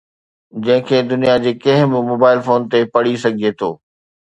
جنهن 0.63 0.79
کي 0.87 1.01
دنيا 1.11 1.35
جي 1.43 1.53
ڪنهن 1.67 1.93
به 1.93 2.01
موبائيل 2.09 2.43
فون 2.49 2.61
تي 2.71 2.79
پڙهي 2.93 3.15
سگهجي 3.23 3.57
ٿو 3.59 3.71